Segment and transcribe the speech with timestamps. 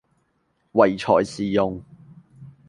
[0.71, 1.79] 唯才是用